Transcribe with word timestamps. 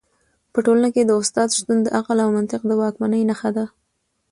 په 0.53 0.59
ټولنه 0.65 0.89
کي 0.95 1.01
د 1.05 1.11
استاد 1.21 1.47
شتون 1.57 1.77
د 1.83 1.87
عقل 1.97 2.17
او 2.25 2.29
منطق 2.37 2.61
د 2.67 2.71
واکمنۍ 2.81 3.21
نښه 3.29 3.49
ده. 3.57 3.65